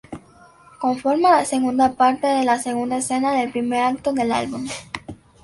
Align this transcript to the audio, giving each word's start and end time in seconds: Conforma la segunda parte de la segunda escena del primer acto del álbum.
Conforma 0.79 1.29
la 1.29 1.45
segunda 1.45 1.91
parte 1.93 2.25
de 2.25 2.43
la 2.43 2.57
segunda 2.57 2.97
escena 2.97 3.33
del 3.37 3.51
primer 3.51 3.83
acto 3.83 4.11
del 4.13 4.31
álbum. 4.31 4.65